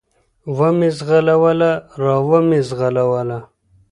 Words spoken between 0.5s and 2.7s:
و مې زغلوله، را ومې